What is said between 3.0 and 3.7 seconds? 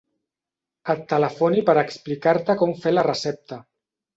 recepta.